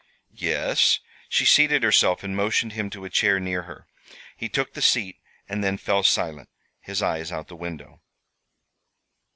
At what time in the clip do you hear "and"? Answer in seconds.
2.23-2.35, 5.47-5.63